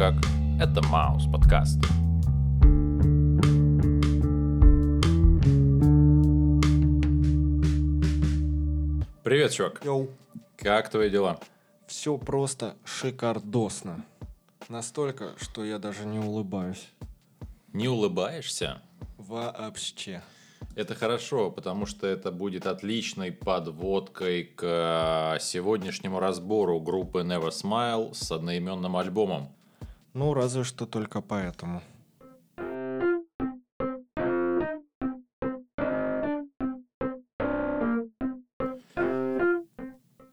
[0.00, 0.14] Как?
[0.58, 1.78] Это Маус подкаст.
[9.22, 9.82] Привет, чувак.
[9.84, 10.08] Йоу.
[10.56, 11.38] Как твои дела?
[11.86, 14.06] Все просто шикардосно.
[14.70, 16.88] Настолько, что я даже не улыбаюсь.
[17.74, 18.80] Не улыбаешься?
[19.18, 20.22] Вообще.
[20.76, 28.32] Это хорошо, потому что это будет отличной подводкой к сегодняшнему разбору группы Never Smile с
[28.32, 29.50] одноименным альбомом.
[30.12, 31.82] Ну, разве что только поэтому.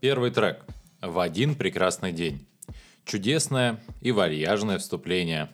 [0.02, 0.66] Первый трек.
[1.02, 2.48] В один прекрасный день.
[3.06, 5.50] Чудесное и вальяжное вступление.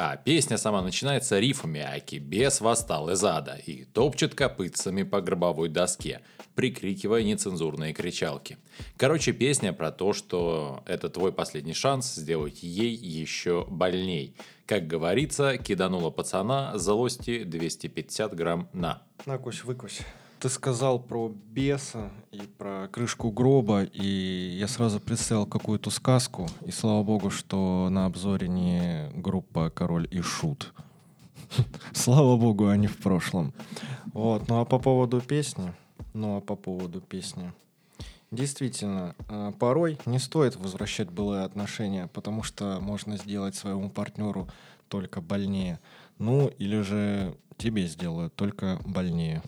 [0.00, 5.68] А песня сама начинается рифами Аки «Бес восстал из ада» и топчет копытцами по гробовой
[5.68, 6.20] доске,
[6.54, 8.58] прикрикивая нецензурные кричалки.
[8.96, 14.36] Короче, песня про то, что это твой последний шанс сделать ей еще больней.
[14.66, 19.02] Как говорится, киданула пацана злости 250 грамм на.
[19.26, 20.02] Накусь, выкусь.
[20.40, 26.70] Ты сказал про беса и про крышку гроба, и я сразу представил какую-то сказку, и
[26.70, 30.72] слава богу, что на обзоре не группа «Король и Шут».
[31.92, 33.52] Слава богу, они в прошлом.
[34.12, 35.72] Вот, ну а по поводу песни,
[36.12, 37.52] ну а по поводу песни,
[38.30, 44.48] Действительно, э, порой не стоит возвращать былые отношения, потому что можно сделать своему партнеру
[44.88, 45.80] только больнее.
[46.18, 49.42] Ну, или же тебе сделают только больнее.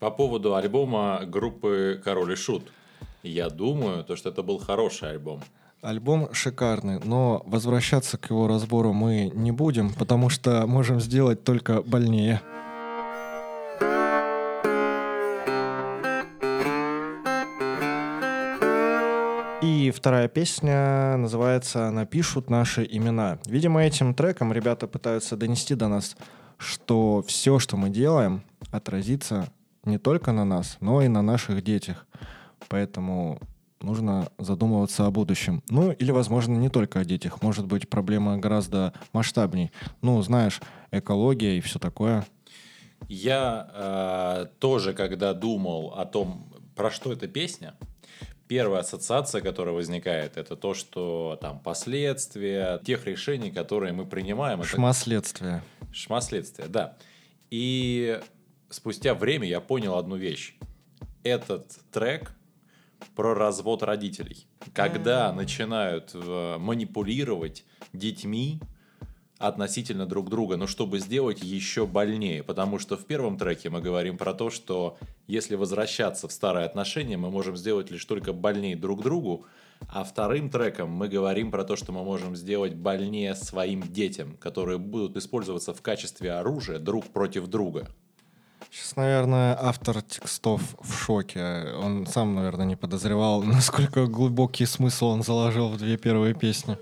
[0.00, 2.72] По поводу альбома группы Король и Шут.
[3.22, 5.42] Я думаю, то, что это был хороший альбом.
[5.82, 11.82] Альбом шикарный, но возвращаться к его разбору мы не будем, потому что можем сделать только
[11.82, 12.40] больнее.
[19.60, 23.38] И вторая песня называется «Напишут наши имена».
[23.44, 26.16] Видимо, этим треком ребята пытаются донести до нас,
[26.56, 28.42] что все, что мы делаем,
[28.72, 29.50] отразится
[29.90, 32.06] не только на нас, но и на наших детях.
[32.68, 33.40] Поэтому
[33.82, 35.62] нужно задумываться о будущем.
[35.68, 37.42] Ну, или, возможно, не только о детях.
[37.42, 39.72] Может быть, проблема гораздо масштабней.
[40.02, 42.24] Ну, знаешь, экология и все такое.
[43.08, 47.74] Я э, тоже, когда думал о том, про что эта песня,
[48.46, 54.62] первая ассоциация, которая возникает, это то, что там последствия тех решений, которые мы принимаем.
[54.62, 55.62] Шмаследствия.
[55.80, 55.94] Это...
[55.94, 56.96] Шмаследствия, да.
[57.50, 58.20] И
[58.70, 60.56] спустя время я понял одну вещь.
[61.22, 62.32] Этот трек
[63.14, 64.46] про развод родителей.
[64.72, 68.60] Когда начинают э, манипулировать детьми
[69.40, 72.42] относительно друг друга, но чтобы сделать еще больнее.
[72.42, 77.16] Потому что в первом треке мы говорим про то, что если возвращаться в старые отношения,
[77.16, 79.46] мы можем сделать лишь только больнее друг другу,
[79.88, 84.76] а вторым треком мы говорим про то, что мы можем сделать больнее своим детям, которые
[84.76, 87.88] будут использоваться в качестве оружия друг против друга.
[88.72, 91.74] Сейчас, наверное, автор текстов в шоке.
[91.76, 96.78] Он сам, наверное, не подозревал, насколько глубокий смысл он заложил в две первые песни.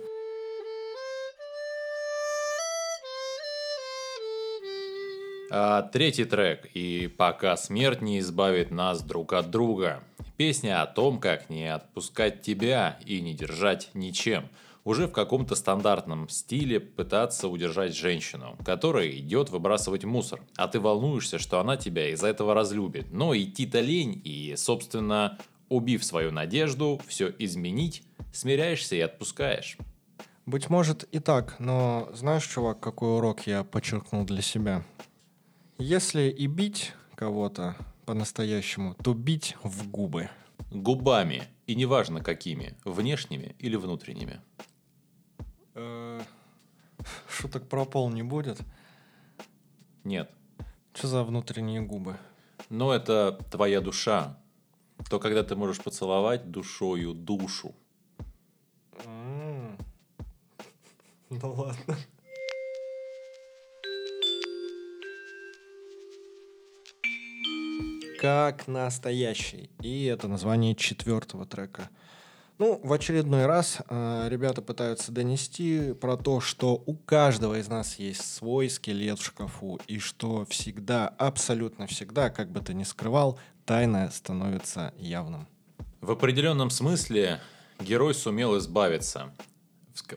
[5.51, 10.03] А, третий трек «И пока смерть не избавит нас друг от друга».
[10.37, 14.49] Песня о том, как не отпускать тебя и не держать ничем–
[14.89, 21.39] уже в каком-то стандартном стиле пытаться удержать женщину, которая идет выбрасывать мусор, а ты волнуешься,
[21.39, 23.13] что она тебя из-за этого разлюбит.
[23.13, 25.39] Но идти-то лень, и, собственно,
[25.69, 29.77] убив свою надежду, все изменить, смиряешься и отпускаешь.
[30.47, 34.87] Быть может и так, но знаешь, чувак, какой урок я подчеркнул для себя?
[35.77, 37.77] Если и бить кого-то
[38.07, 40.31] по-настоящему, то бить в губы.
[40.71, 44.41] Губами, и неважно какими, внешними или внутренними.
[47.29, 48.61] Шуток про пол не будет?
[50.05, 50.31] Нет.
[50.95, 52.17] Что за внутренние губы?
[52.71, 54.39] Но это твоя душа.
[55.11, 57.75] То, когда ты можешь поцеловать душою душу.
[61.31, 61.97] Ну ладно.
[68.21, 69.71] Как настоящий.
[69.81, 71.89] И это название четвертого трека.
[72.59, 78.01] Ну, в очередной раз э, ребята пытаются донести про то, что у каждого из нас
[78.01, 83.39] есть свой скелет в шкафу, и что всегда, абсолютно всегда, как бы ты ни скрывал,
[83.65, 85.47] тайное становится явным.
[86.01, 87.41] В определенном смысле
[87.79, 89.33] герой сумел избавиться.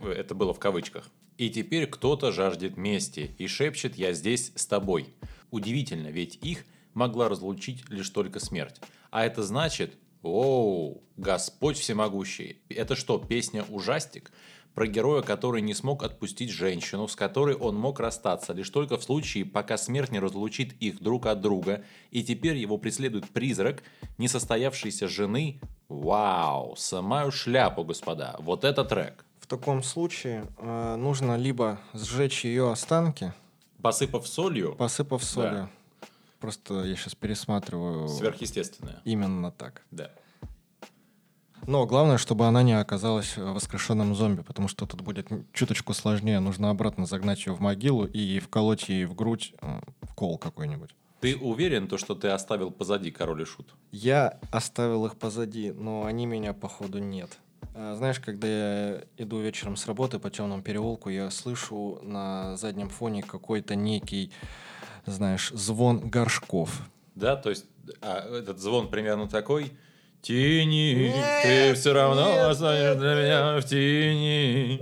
[0.02, 1.10] Это было в кавычках.
[1.38, 5.14] И теперь кто-то жаждет мести и шепчет «я здесь с тобой».
[5.52, 6.66] Удивительно, ведь их
[6.96, 8.82] могла разлучить лишь только смерть.
[9.12, 12.62] А это значит, Оу, Господь всемогущий.
[12.70, 14.32] Это что, песня ужастик?
[14.74, 19.04] про героя, который не смог отпустить женщину, с которой он мог расстаться лишь только в
[19.04, 23.84] случае, пока смерть не разлучит их друг от друга, и теперь его преследует призрак
[24.18, 25.60] несостоявшейся жены.
[25.90, 29.26] Вау, самую шляпу, господа, вот это трек.
[29.40, 33.34] В таком случае э, нужно либо сжечь ее останки,
[33.82, 35.70] Посыпав солью, посыпав солью.
[36.42, 39.00] Просто я сейчас пересматриваю сверхъестественное.
[39.06, 39.84] именно так.
[39.92, 40.12] Да.
[41.68, 46.40] Но главное, чтобы она не оказалась воскрешенным зомби, потому что тут будет чуточку сложнее.
[46.40, 49.80] Нужно обратно загнать ее в могилу и вколоть ей в грудь э,
[50.16, 50.96] кол какой-нибудь.
[51.20, 53.76] Ты уверен, то, что ты оставил позади король и шут?
[53.92, 57.38] Я оставил их позади, но они меня, походу, нет.
[57.76, 62.90] А, Знаешь, когда я иду вечером с работы по темному переулку, я слышу на заднем
[62.90, 64.32] фоне какой-то некий,
[65.06, 66.82] знаешь, звон горшков.
[67.16, 67.66] Да, то есть
[68.02, 69.72] а, этот звон примерно такой.
[70.22, 74.80] Тени, Нет, ты все равно нет, останешься для меня в тени.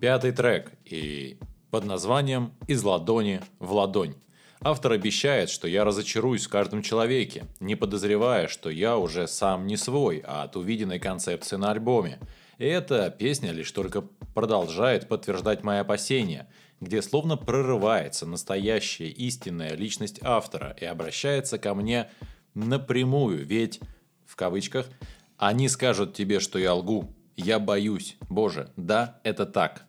[0.00, 1.38] Пятый трек и
[1.70, 4.14] под названием «Из ладони в ладонь».
[4.62, 9.76] Автор обещает, что я разочаруюсь в каждом человеке, не подозревая, что я уже сам не
[9.76, 12.18] свой, а от увиденной концепции на альбоме.
[12.60, 14.02] Эта песня лишь только
[14.34, 16.46] продолжает подтверждать мои опасения,
[16.78, 22.10] где словно прорывается настоящая истинная личность автора и обращается ко мне
[22.52, 23.80] напрямую, ведь,
[24.26, 24.90] в кавычках,
[25.38, 27.16] они скажут тебе, что я лгу.
[27.34, 28.18] Я боюсь.
[28.28, 29.86] Боже, да, это так.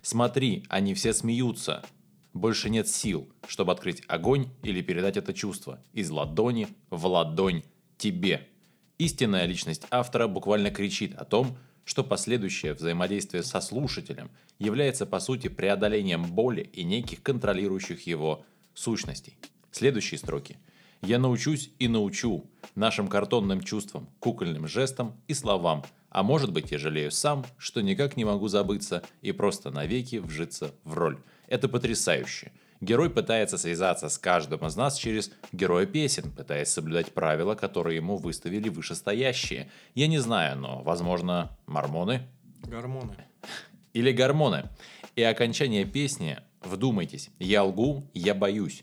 [0.00, 1.82] Смотри, они все смеются.
[2.34, 7.64] Больше нет сил, чтобы открыть огонь или передать это чувство из ладони в ладонь
[7.98, 8.46] тебе.
[8.98, 15.48] Истинная личность автора буквально кричит о том, что последующее взаимодействие со слушателем является по сути
[15.48, 18.44] преодолением боли и неких контролирующих его
[18.74, 19.36] сущностей.
[19.70, 20.58] Следующие строки.
[21.02, 22.44] «Я научусь и научу
[22.76, 28.16] нашим картонным чувствам, кукольным жестам и словам, а может быть я жалею сам, что никак
[28.16, 31.18] не могу забыться и просто навеки вжиться в роль.
[31.48, 32.52] Это потрясающе.
[32.82, 38.16] Герой пытается связаться с каждым из нас через героя песен, пытаясь соблюдать правила, которые ему
[38.16, 39.70] выставили вышестоящие.
[39.94, 42.26] Я не знаю, но, возможно, мормоны?
[42.64, 43.14] Гормоны.
[43.92, 44.68] Или гормоны.
[45.14, 48.82] И окончание песни, вдумайтесь, я лгу, я боюсь.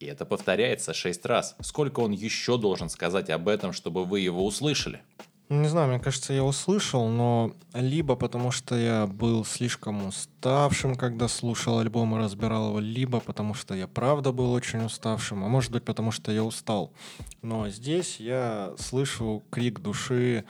[0.00, 1.54] И это повторяется шесть раз.
[1.60, 5.00] Сколько он еще должен сказать об этом, чтобы вы его услышали?
[5.50, 10.94] Ну, Не знаю, мне кажется, я услышал, но либо потому что я был слишком уставшим,
[10.94, 15.48] когда слушал альбом и разбирал его, либо потому что я правда был очень уставшим, а
[15.48, 16.92] может быть потому что я устал.
[17.40, 20.44] Но здесь я слышу крик души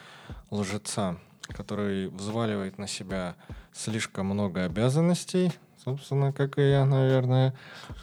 [0.50, 3.36] лжеца, который взваливает на себя
[3.72, 5.52] слишком много обязанностей,
[5.84, 7.54] собственно, как и я, наверное,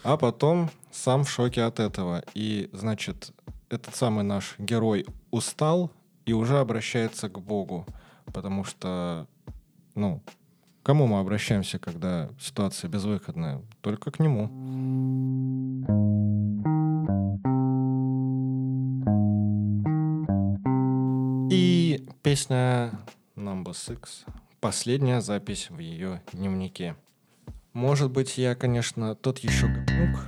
[0.02, 2.24] а потом сам в шоке от этого.
[2.32, 3.32] И, значит,
[3.68, 5.90] этот самый наш герой устал
[6.26, 7.86] и уже обращается к Богу,
[8.34, 9.26] потому что,
[9.94, 10.22] ну,
[10.82, 13.62] кому мы обращаемся, когда ситуация безвыходная?
[13.80, 14.50] Только к нему.
[21.48, 22.90] И песня
[23.36, 24.26] Number Six.
[24.60, 26.96] Последняя запись в ее дневнике.
[27.72, 30.26] Может быть, я, конечно, тот еще говнюк,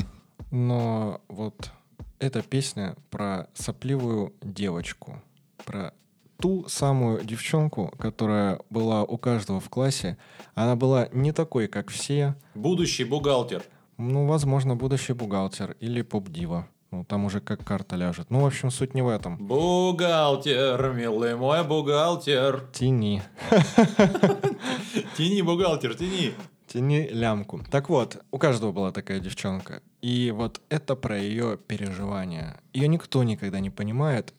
[0.53, 1.73] но вот
[2.21, 5.23] эта песня про сопливую девочку,
[5.69, 5.93] про
[6.41, 10.17] ту самую девчонку, которая была у каждого в классе.
[10.55, 12.35] Она была не такой, как все.
[12.55, 13.63] Будущий бухгалтер.
[13.99, 16.67] Ну, возможно, будущий бухгалтер или поп-дива.
[16.91, 18.31] Ну, там уже как карта ляжет.
[18.31, 19.37] Ну, в общем, суть не в этом.
[19.37, 22.67] Бухгалтер, милый мой бухгалтер.
[22.73, 23.21] Тяни.
[25.19, 26.33] Тяни, бухгалтер, тяни.
[26.67, 27.61] Тяни лямку.
[27.71, 29.83] Так вот, у каждого была такая девчонка.
[30.01, 32.59] И вот это про ее переживания.
[32.73, 34.33] Ее никто никогда не понимает.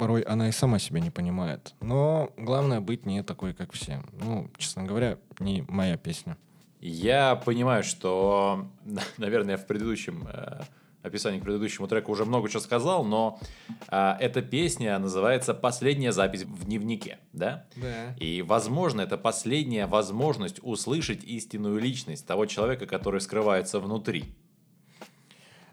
[0.00, 1.74] Порой она и сама себя не понимает.
[1.82, 4.02] Но главное быть не такой, как все.
[4.12, 6.38] Ну, честно говоря, не моя песня.
[6.80, 8.66] Я понимаю, что,
[9.18, 10.62] наверное, в предыдущем э,
[11.02, 13.38] описании к предыдущему треку уже много чего сказал, но
[13.88, 17.66] э, эта песня называется «Последняя запись в дневнике», да?
[17.76, 18.14] Да.
[18.18, 24.34] И, возможно, это последняя возможность услышать истинную личность того человека, который скрывается внутри.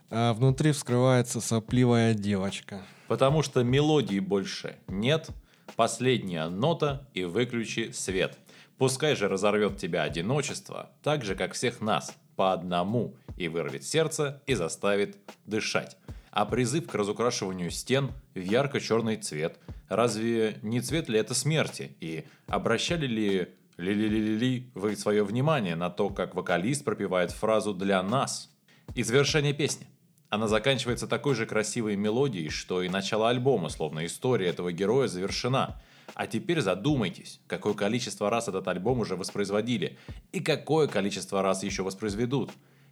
[0.10, 2.82] А внутри вскрывается сопливая девочка.
[3.08, 5.30] Потому что мелодии больше нет,
[5.76, 8.38] последняя нота и выключи свет.
[8.78, 14.42] Пускай же разорвет тебя одиночество, так же, как всех нас, по одному, и вырвет сердце
[14.46, 15.98] и заставит дышать.
[16.32, 19.58] А призыв к разукрашиванию стен в ярко-черный цвет.
[19.90, 21.96] Разве не цвет ли это смерти?
[22.00, 23.48] И обращали ли
[23.78, 28.52] ли-ли-ли-ли вы свое внимание на то, как вокалист пропевает фразу «для нас»?
[28.96, 29.88] И завершение песни.
[30.30, 35.82] Она заканчивается такой же красивой мелодией, что и начало альбома, словно история этого героя завершена.
[36.14, 39.98] А теперь задумайтесь, какое количество раз этот альбом уже воспроизводили,
[40.32, 42.52] и какое количество раз еще воспроизведут.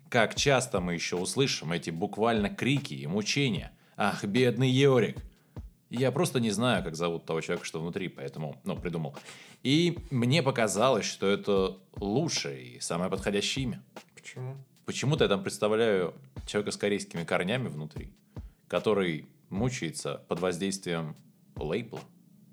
[0.09, 3.71] Как часто мы еще услышим эти буквально крики и мучения.
[3.97, 5.17] Ах, бедный Йорик.
[5.89, 9.15] Я просто не знаю, как зовут того человека, что внутри, поэтому, ну, придумал.
[9.63, 13.83] И мне показалось, что это лучшее и самое подходящее имя.
[14.13, 14.57] Почему?
[14.85, 16.13] Почему-то я там представляю
[16.45, 18.13] человека с корейскими корнями внутри,
[18.67, 21.15] который мучается под воздействием
[21.55, 22.01] лейбла.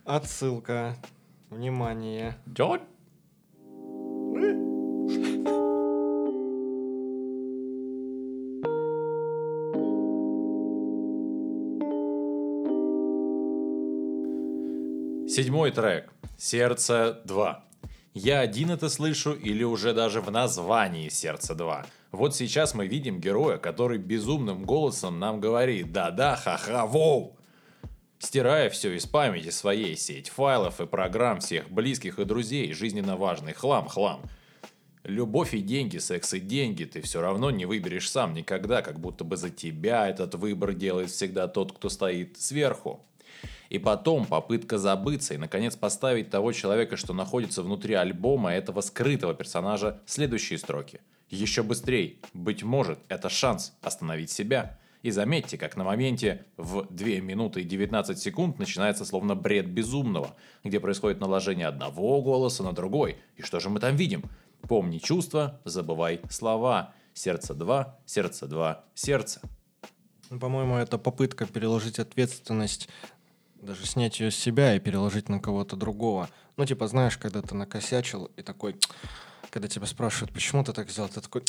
[0.04, 0.96] Отсылка.
[1.50, 2.36] Внимание.
[2.48, 2.80] Джон?
[15.28, 16.12] Седьмой трек.
[16.36, 17.64] Сердце 2.
[18.12, 21.86] Я один это слышу или уже даже в названии Сердце 2.
[22.12, 27.38] Вот сейчас мы видим героя, который безумным голосом нам говорит «да-да, ха-ха, воу!»
[28.18, 33.54] Стирая все из памяти своей, сеть файлов и программ всех близких и друзей, жизненно важный
[33.54, 34.22] хлам-хлам.
[35.04, 39.24] Любовь и деньги, секс и деньги ты все равно не выберешь сам никогда, как будто
[39.24, 43.04] бы за тебя этот выбор делает всегда тот, кто стоит сверху.
[43.70, 49.32] И потом попытка забыться и, наконец, поставить того человека, что находится внутри альбома этого скрытого
[49.32, 51.00] персонажа, следующие строки.
[51.32, 52.20] Еще быстрей.
[52.34, 54.78] Быть может, это шанс остановить себя.
[55.00, 60.36] И заметьте, как на моменте в 2 минуты и 19 секунд начинается словно бред безумного,
[60.62, 63.16] где происходит наложение одного голоса на другой.
[63.36, 64.24] И что же мы там видим?
[64.68, 66.92] Помни чувства, забывай слова.
[67.14, 69.40] Сердце 2, сердце 2, сердце.
[70.28, 72.90] Ну, по-моему, это попытка переложить ответственность,
[73.54, 76.28] даже снять ее с себя и переложить на кого-то другого.
[76.58, 78.76] Ну, типа, знаешь, когда ты накосячил и такой,
[79.52, 81.42] когда тебя спрашивают, почему ты так сделал, ты такой,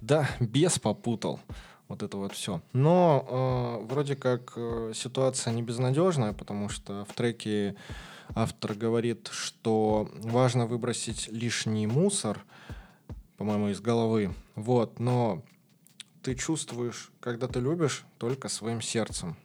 [0.00, 1.40] да, бес попутал.
[1.88, 2.62] Вот это вот все.
[2.72, 7.74] Но э, вроде как э, ситуация не безнадежная, потому что в треке
[8.34, 12.44] автор говорит, что важно выбросить лишний мусор,
[13.38, 14.34] по-моему, из головы.
[14.54, 15.42] Вот, но
[16.22, 19.36] ты чувствуешь, когда ты любишь, только своим сердцем.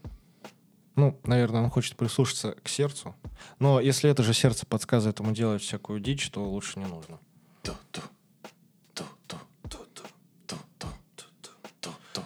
[0.96, 3.16] Ну, наверное, он хочет прислушаться к сердцу.
[3.58, 7.20] Но если это же сердце подсказывает ему делать всякую дичь, то лучше не нужно.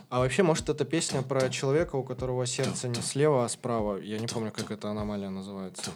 [0.10, 3.98] А вообще, может, это песня про человека, у которого сердце не слева, а справа.
[4.00, 5.92] Я не помню, как эта аномалия называется.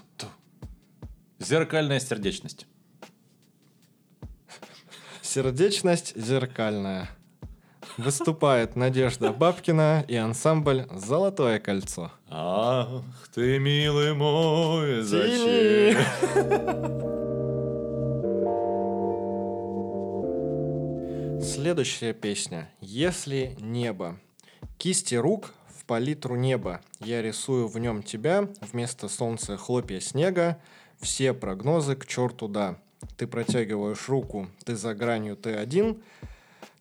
[1.40, 2.68] Зеркальная сердечность.
[5.22, 7.10] Сердечность зеркальная.
[7.98, 12.12] Выступает Надежда Бабкина и ансамбль «Золотое кольцо».
[12.30, 15.98] Ах, ты, милый мой, зачем?
[21.62, 24.18] Следующая песня «Если небо».
[24.80, 26.82] Кисти рук в палитру неба.
[27.00, 30.60] Я рисую в нем тебя, вместо солнца хлопья снега.
[31.00, 32.80] Все прогнозы к черту да.
[33.16, 36.02] Ты протягиваешь руку, ты за гранью, ты один.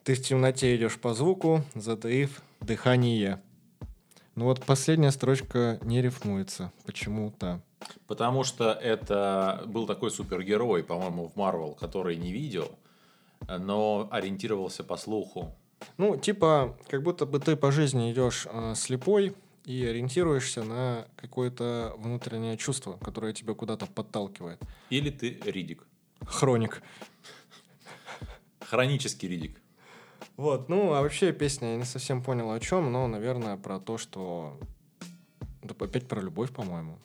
[0.02, 3.42] Ты в темноте идешь по звуку, затаив дыхание.
[4.34, 6.72] Ну вот последняя строчка не рифмуется.
[6.86, 7.60] Почему-то.
[8.06, 12.78] Потому что это был такой супергерой, по-моему, в Марвел, который не видел,
[13.48, 15.54] но ориентировался по слуху.
[15.96, 21.94] Ну, типа, как будто бы ты по жизни идешь э, слепой и ориентируешься на какое-то
[21.98, 24.60] внутреннее чувство, которое тебя куда-то подталкивает.
[24.90, 25.86] Или ты Ридик.
[26.26, 26.82] Хроник.
[28.60, 29.60] Хронический Ридик.
[30.36, 33.98] Вот, ну, а вообще песня, я не совсем понял о чем, но, наверное, про то,
[33.98, 34.58] что...
[35.62, 36.98] Да опять про любовь, по-моему.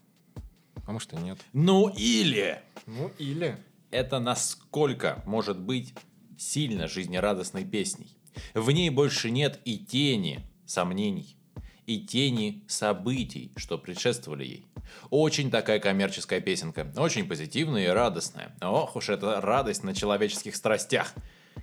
[0.86, 1.40] А может и нет.
[1.52, 3.58] Ну или Ну, или...
[3.92, 5.94] это насколько может быть
[6.38, 8.18] сильно жизнерадостной песней.
[8.54, 11.38] В ней больше нет и тени сомнений,
[11.86, 14.66] и тени событий, что предшествовали ей.
[15.10, 18.56] Очень такая коммерческая песенка, очень позитивная и радостная.
[18.62, 21.14] Ох уж эта радость на человеческих страстях.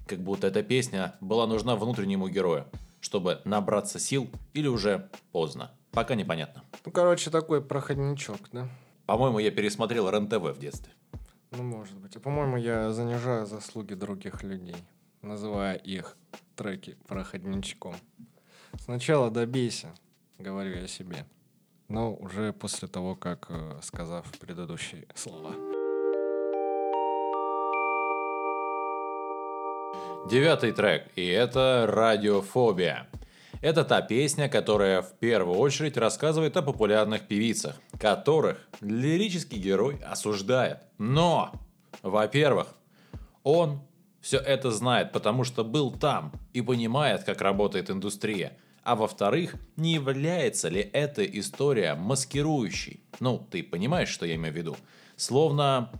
[0.06, 2.66] Как будто эта песня была нужна внутреннему герою,
[3.00, 5.70] чтобы набраться сил или уже поздно.
[5.90, 6.64] Пока непонятно.
[6.86, 8.68] Ну, короче, такой проходничок, да?
[9.04, 10.92] По-моему, я пересмотрел РЕН-ТВ в детстве.
[11.52, 12.16] Ну, может быть.
[12.16, 14.76] А по-моему, я занижаю заслуги других людей,
[15.20, 16.16] называя их
[16.56, 17.94] треки проходничком.
[18.78, 19.88] Сначала добейся,
[20.38, 21.26] говорю я себе.
[21.88, 25.52] Но уже после того, как э, сказав предыдущие слова.
[30.30, 33.08] Девятый трек, и это «Радиофобия».
[33.62, 40.78] Это та песня, которая в первую очередь рассказывает о популярных певицах, которых лирический герой осуждает.
[40.98, 41.52] Но,
[42.02, 42.66] во-первых,
[43.44, 43.80] он
[44.20, 48.58] все это знает, потому что был там и понимает, как работает индустрия.
[48.82, 52.98] А во-вторых, не является ли эта история маскирующей?
[53.20, 54.76] Ну, ты понимаешь, что я имею в виду?
[55.14, 55.92] Словно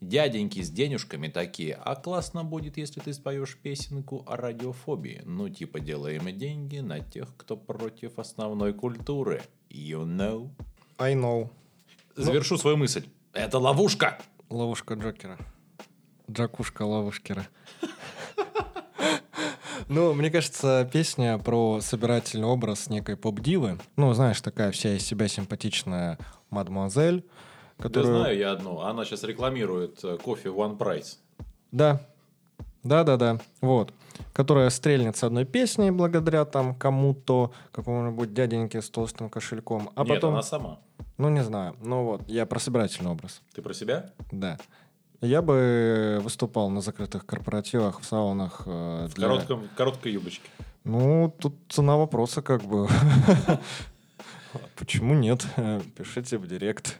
[0.00, 5.22] дяденьки с денежками такие, а классно будет, если ты споешь песенку о радиофобии.
[5.24, 9.42] Ну, типа, делаем деньги на тех, кто против основной культуры.
[9.70, 10.50] You know?
[10.98, 11.50] I know.
[12.16, 13.06] Завершу свою мысль.
[13.32, 14.18] Это ловушка!
[14.48, 15.38] Ловушка Джокера.
[16.30, 17.46] Джакушка ловушкера.
[19.90, 23.78] Ну, мне кажется, песня про собирательный образ некой поп-дивы.
[23.96, 26.18] Ну, знаешь, такая вся из себя симпатичная
[26.50, 27.24] мадемуазель,
[27.78, 28.18] Да которую...
[28.18, 28.80] знаю я одну.
[28.80, 31.16] Она сейчас рекламирует э, кофе One Price.
[31.72, 32.00] Да.
[32.82, 33.38] Да-да-да.
[33.60, 33.92] Вот.
[34.32, 39.90] Которая стрельнет с одной песней благодаря там кому-то, какому-нибудь дяденьке с толстым кошельком.
[39.94, 40.34] А Нет, потом...
[40.34, 40.78] она сама.
[41.18, 41.76] Ну, не знаю.
[41.80, 43.42] Ну вот, я про собирательный образ.
[43.54, 44.10] Ты про себя?
[44.32, 44.58] Да.
[45.20, 48.62] Я бы выступал на закрытых корпоративах, в саунах.
[48.66, 50.48] э, В для- коротком, короткой юбочке.
[50.84, 52.88] Ну, тут цена вопроса как бы.
[54.76, 55.44] Почему нет?
[55.96, 56.96] Пишите в директ.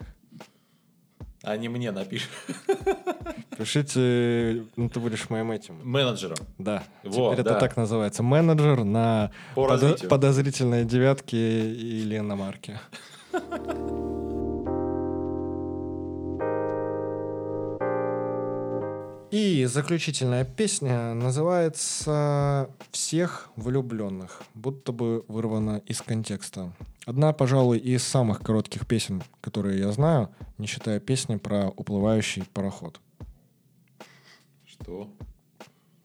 [1.43, 2.29] А не мне напишешь.
[3.57, 5.75] Пишите, ну ты будешь моим этим.
[5.83, 6.37] Менеджером.
[6.57, 7.51] Да, Во, теперь да.
[7.51, 8.23] это так называется.
[8.23, 10.09] Менеджер на По подо- развитию.
[10.09, 12.79] подозрительной девятке или иномарке.
[19.31, 26.73] И заключительная песня называется «Всех влюбленных», будто бы вырвана из контекста.
[27.05, 32.99] Одна, пожалуй, из самых коротких песен, которые я знаю, не считая песни про уплывающий пароход.
[34.65, 35.07] Что?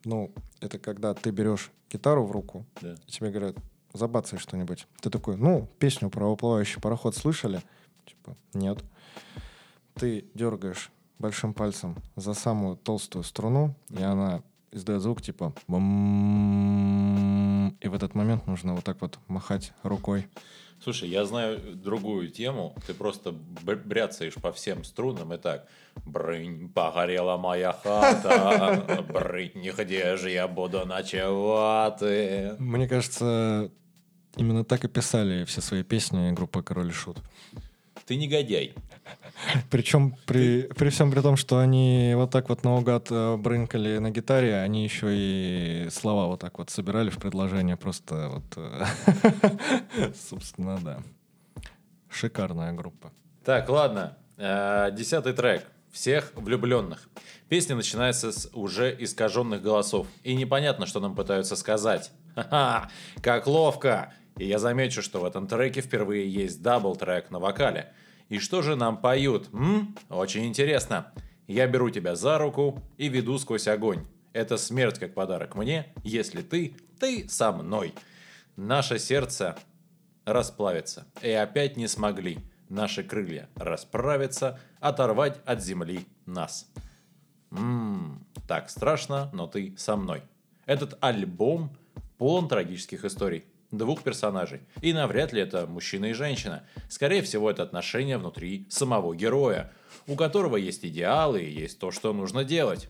[0.03, 2.95] Ну, это когда ты берешь гитару в руку, Да.
[3.07, 3.55] и тебе говорят,
[3.93, 4.87] забацай что-нибудь.
[5.01, 7.63] Ты такой, ну, песню про уплывающий пароход слышали?
[8.05, 8.83] Типа, нет.
[9.95, 17.75] Ты дергаешь большим пальцем за самую толстую струну, и она издает звук типа «бам».
[17.81, 20.27] И в этот момент нужно вот так вот махать рукой.
[20.83, 22.75] Слушай, я знаю другую тему.
[22.85, 25.67] Ты просто бряцаешь по всем струнам и так.
[26.05, 29.05] Брынь, погорела моя хата.
[29.09, 32.01] Брынь, где же я буду ночевать?
[32.59, 33.71] Мне кажется,
[34.35, 37.19] именно так и писали все свои песни группы Король и Шут.
[38.05, 38.75] Ты негодяй.
[39.71, 44.11] Причем при, при всем при том, что они вот так вот наугад э, брынкали на
[44.11, 47.77] гитаре, они еще и слова вот так вот собирали в предложение.
[47.77, 48.43] Просто вот...
[48.57, 50.99] э, Собственно, да.
[52.09, 53.11] Шикарная группа.
[53.43, 54.17] Так, ладно.
[54.37, 55.65] Э, Десятый трек.
[55.91, 57.09] Всех влюбленных.
[57.49, 60.07] Песня начинается с уже искаженных голосов.
[60.23, 62.11] И непонятно, что нам пытаются сказать.
[62.35, 62.89] Ха-ха,
[63.21, 64.13] как ловко!
[64.37, 67.93] И я замечу, что в этом треке впервые есть double-track на вокале.
[68.29, 69.49] И что же нам поют?
[69.53, 69.95] М?
[70.09, 71.11] Очень интересно.
[71.47, 74.05] Я беру тебя за руку и веду сквозь огонь.
[74.33, 77.93] Это смерть как подарок мне, если ты, ты со мной.
[78.57, 79.55] Наше сердце
[80.25, 81.05] расплавится.
[81.21, 86.67] И опять не смогли наши крылья расправиться, оторвать от земли нас.
[87.51, 90.23] Ммм, так страшно, но ты со мной.
[90.65, 91.77] Этот альбом
[92.17, 93.45] полон трагических историй.
[93.71, 94.61] Двух персонажей.
[94.81, 96.65] И навряд ли это мужчина и женщина.
[96.89, 99.71] Скорее всего, это отношения внутри самого героя,
[100.07, 102.89] у которого есть идеалы и есть то, что нужно делать.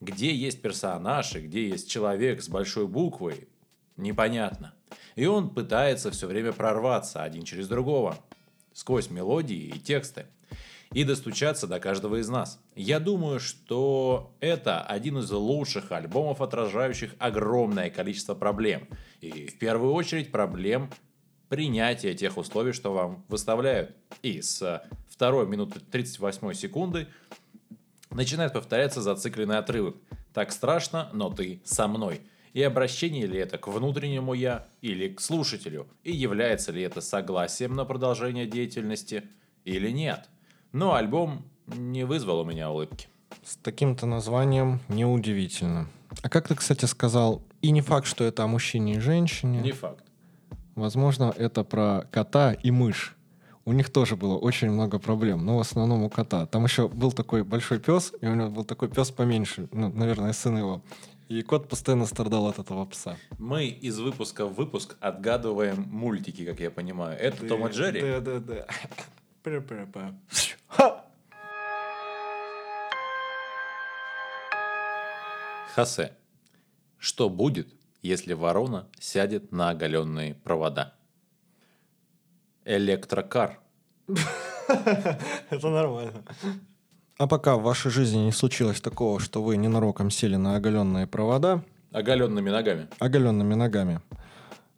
[0.00, 3.48] Где есть персонаж и где есть человек с большой буквы,
[3.96, 4.74] непонятно.
[5.16, 8.16] И он пытается все время прорваться один через другого,
[8.72, 10.26] сквозь мелодии и тексты,
[10.92, 12.60] и достучаться до каждого из нас.
[12.74, 18.88] Я думаю, что это один из лучших альбомов, отражающих огромное количество проблем.
[19.20, 20.90] И в первую очередь проблем
[21.48, 23.94] принятия тех условий, что вам выставляют.
[24.22, 24.82] И с
[25.16, 27.06] 2 минуты 38 секунды
[28.10, 29.96] начинает повторяться зацикленный отрывок.
[30.34, 32.20] Так страшно, но ты со мной.
[32.52, 35.86] И обращение ли это к внутреннему я или к слушателю?
[36.02, 39.22] И является ли это согласием на продолжение деятельности
[39.64, 40.28] или нет?
[40.72, 43.08] Но альбом не вызвал у меня улыбки.
[43.44, 45.88] С таким-то названием неудивительно.
[46.22, 49.60] А как ты, кстати, сказал, и не факт, что это о мужчине и женщине.
[49.60, 50.04] Не факт.
[50.74, 53.16] Возможно, это про кота и мышь.
[53.64, 56.46] У них тоже было очень много проблем, но в основном у кота.
[56.46, 60.32] Там еще был такой большой пес, и у него был такой пес поменьше, ну, наверное,
[60.32, 60.82] сын его.
[61.28, 63.16] И кот постоянно страдал от этого пса.
[63.38, 67.16] Мы из выпуска в выпуск отгадываем мультики, как я понимаю.
[67.16, 68.00] Это Том и Джерри?
[68.00, 68.66] Да, да, да.
[69.42, 70.14] Пра-пра-пра.
[75.74, 76.12] Хосе.
[76.98, 77.68] Что будет,
[78.02, 80.94] если ворона сядет на оголенные провода?
[82.64, 83.60] Электрокар.
[85.50, 86.22] Это нормально.
[87.18, 91.62] А пока в вашей жизни не случилось такого, что вы ненароком сели на оголенные провода,
[91.92, 92.88] Оголенными ногами.
[92.98, 94.00] оголенными ногами,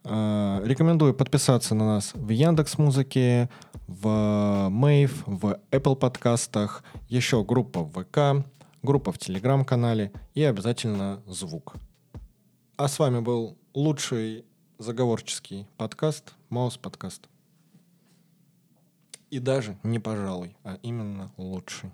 [0.05, 3.49] Э, рекомендую подписаться на нас в Яндекс Музыке,
[3.87, 8.45] в Мейв, в Apple подкастах, еще группа в ВК,
[8.81, 11.75] группа в Телеграм-канале и обязательно звук.
[12.75, 14.45] А с вами был лучший
[14.77, 17.29] заговорческий подкаст, Маус подкаст.
[19.29, 21.91] И даже не пожалуй, а именно лучший.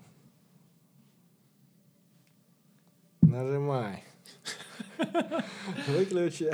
[3.22, 4.04] Нажимай.
[5.86, 6.52] Выключай.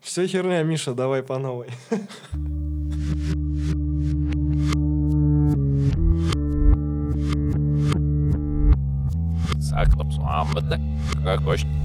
[0.00, 1.68] Все херня, Миша, давай по новой.
[9.78, 10.78] Saklapsvāmbate,
[11.22, 11.77] kā košķi